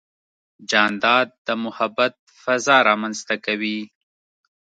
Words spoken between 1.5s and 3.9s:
محبت فضا رامنځته کوي.